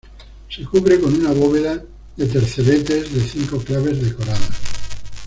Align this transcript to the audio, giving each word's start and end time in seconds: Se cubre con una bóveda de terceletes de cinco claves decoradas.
Se 0.49 0.63
cubre 0.63 0.99
con 0.99 1.13
una 1.13 1.31
bóveda 1.31 1.79
de 2.17 2.25
terceletes 2.25 3.13
de 3.13 3.21
cinco 3.21 3.59
claves 3.59 4.01
decoradas. 4.01 4.49